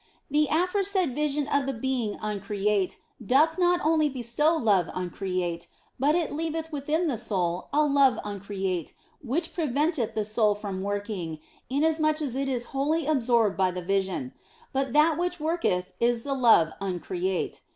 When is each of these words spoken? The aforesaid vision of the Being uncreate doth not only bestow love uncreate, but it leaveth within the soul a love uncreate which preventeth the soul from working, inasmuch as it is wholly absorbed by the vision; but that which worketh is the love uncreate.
The 0.31 0.47
aforesaid 0.51 1.13
vision 1.13 1.47
of 1.47 1.67
the 1.67 1.73
Being 1.75 2.17
uncreate 2.23 2.97
doth 3.23 3.59
not 3.59 3.85
only 3.85 4.09
bestow 4.09 4.55
love 4.55 4.89
uncreate, 4.95 5.67
but 5.99 6.15
it 6.15 6.33
leaveth 6.33 6.71
within 6.71 7.05
the 7.05 7.19
soul 7.19 7.69
a 7.71 7.85
love 7.85 8.17
uncreate 8.25 8.93
which 9.21 9.53
preventeth 9.53 10.15
the 10.15 10.25
soul 10.25 10.55
from 10.55 10.81
working, 10.81 11.37
inasmuch 11.69 12.19
as 12.19 12.35
it 12.35 12.49
is 12.49 12.65
wholly 12.73 13.05
absorbed 13.05 13.55
by 13.55 13.69
the 13.69 13.83
vision; 13.83 14.33
but 14.73 14.93
that 14.93 15.19
which 15.19 15.39
worketh 15.39 15.93
is 15.99 16.23
the 16.23 16.33
love 16.33 16.71
uncreate. 16.81 17.61